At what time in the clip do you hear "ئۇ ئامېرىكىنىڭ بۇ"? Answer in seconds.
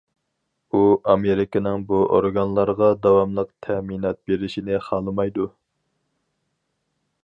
0.69-1.99